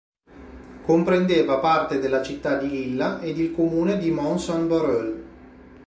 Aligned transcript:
Comprendeva 0.83 1.59
parte 1.59 1.99
della 1.99 2.23
città 2.23 2.57
di 2.57 2.67
Lilla 2.67 3.19
ed 3.21 3.37
il 3.37 3.51
comune 3.51 3.99
di 3.99 4.09
Mons-en-Barœul. 4.09 5.21